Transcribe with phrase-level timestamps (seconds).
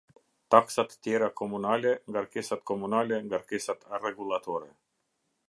[0.53, 4.73] Taksat tjera komunale Ngarkesat Komunale Ngarkesat rregullatore.